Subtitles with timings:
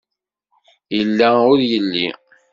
[0.97, 2.07] Yella ur yelli.